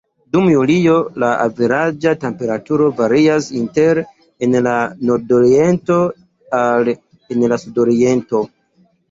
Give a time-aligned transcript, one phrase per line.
[0.35, 4.01] Dum julio, la averaĝa temperaturo varias inter
[4.47, 4.73] en la
[5.11, 5.99] nordoriento
[6.63, 8.45] al en la sudokcidento.